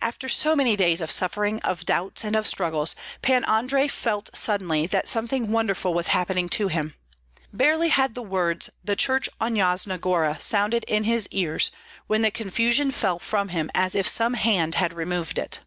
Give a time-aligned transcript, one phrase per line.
[0.00, 4.86] After so many days of suffering, of doubts, and of struggles, Pan Andrei felt suddenly
[4.86, 6.94] that something wonderful was happening in him,
[7.52, 11.72] Barely had the words, "the church on Yasna Gora," sounded in his ears
[12.06, 15.58] when the confusion fell from him as if some hand had removed it.